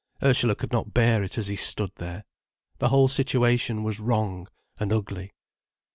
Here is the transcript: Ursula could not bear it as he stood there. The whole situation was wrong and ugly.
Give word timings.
Ursula 0.23 0.55
could 0.55 0.71
not 0.71 0.95
bear 0.95 1.21
it 1.21 1.37
as 1.37 1.45
he 1.45 1.55
stood 1.55 1.91
there. 1.97 2.23
The 2.79 2.89
whole 2.89 3.07
situation 3.07 3.83
was 3.83 3.99
wrong 3.99 4.47
and 4.79 4.91
ugly. 4.91 5.35